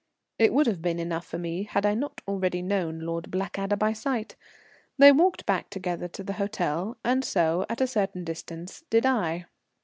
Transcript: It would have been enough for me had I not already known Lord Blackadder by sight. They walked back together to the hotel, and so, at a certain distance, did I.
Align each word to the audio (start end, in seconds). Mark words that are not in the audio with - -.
It 0.39 0.51
would 0.51 0.65
have 0.65 0.81
been 0.81 0.97
enough 0.97 1.27
for 1.27 1.37
me 1.37 1.61
had 1.61 1.85
I 1.85 1.93
not 1.93 2.21
already 2.27 2.63
known 2.63 3.01
Lord 3.01 3.29
Blackadder 3.29 3.75
by 3.75 3.93
sight. 3.93 4.35
They 4.97 5.11
walked 5.11 5.45
back 5.45 5.69
together 5.69 6.07
to 6.07 6.23
the 6.23 6.33
hotel, 6.41 6.97
and 7.05 7.23
so, 7.23 7.67
at 7.69 7.81
a 7.81 7.85
certain 7.85 8.23
distance, 8.23 8.83
did 8.89 9.05
I. 9.05 9.45